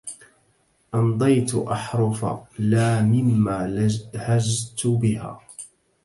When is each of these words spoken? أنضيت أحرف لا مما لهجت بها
أنضيت 0.95 1.55
أحرف 1.55 2.25
لا 2.59 3.01
مما 3.01 3.67
لهجت 4.13 4.87
بها 4.87 5.39